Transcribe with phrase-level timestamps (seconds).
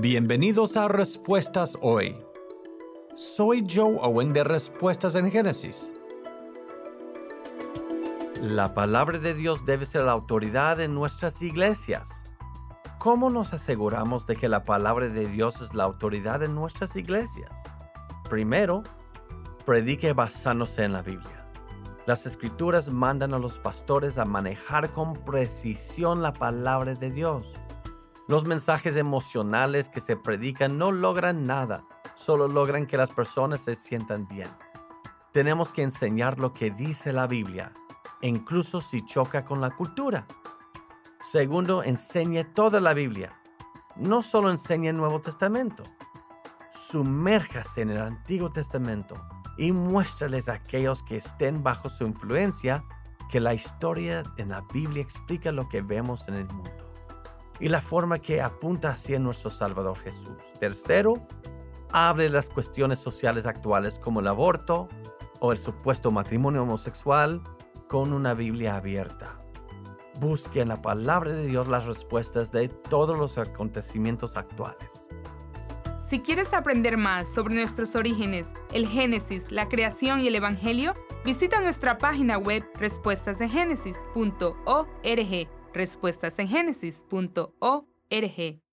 [0.00, 2.18] Bienvenidos a Respuestas Hoy.
[3.14, 5.94] Soy Joe Owen de Respuestas en Génesis.
[8.40, 12.26] La palabra de Dios debe ser la autoridad en nuestras iglesias.
[12.98, 17.62] ¿Cómo nos aseguramos de que la palabra de Dios es la autoridad en nuestras iglesias?
[18.28, 18.82] Primero,
[19.64, 21.48] predique basándose en la Biblia.
[22.04, 27.60] Las escrituras mandan a los pastores a manejar con precisión la palabra de Dios.
[28.26, 33.74] Los mensajes emocionales que se predican no logran nada, solo logran que las personas se
[33.74, 34.48] sientan bien.
[35.30, 37.74] Tenemos que enseñar lo que dice la Biblia,
[38.22, 40.26] incluso si choca con la cultura.
[41.20, 43.38] Segundo, enseñe toda la Biblia.
[43.96, 45.84] No solo enseñe el Nuevo Testamento.
[46.70, 49.22] Sumérjase en el Antiguo Testamento
[49.58, 52.84] y muéstrales a aquellos que estén bajo su influencia
[53.28, 56.83] que la historia en la Biblia explica lo que vemos en el mundo
[57.60, 60.54] y la forma que apunta hacia nuestro Salvador Jesús.
[60.58, 61.26] Tercero,
[61.92, 64.88] hable las cuestiones sociales actuales como el aborto
[65.40, 67.42] o el supuesto matrimonio homosexual
[67.88, 69.40] con una Biblia abierta.
[70.18, 75.08] Busque en la palabra de Dios las respuestas de todos los acontecimientos actuales.
[76.08, 81.60] Si quieres aprender más sobre nuestros orígenes, el Génesis, la creación y el Evangelio, visita
[81.60, 88.63] nuestra página web respuestasdegénesis.org respuestasengenesis.org.